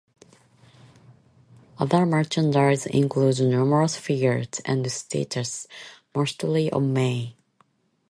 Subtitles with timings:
[1.77, 5.67] Other merchandise includes numerous figures and statues,
[6.15, 7.35] mostly of Mai.